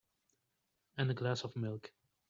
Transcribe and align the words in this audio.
And 0.97 1.11
a 1.11 1.13
glass 1.13 1.43
of 1.43 1.55
milk. 1.55 1.91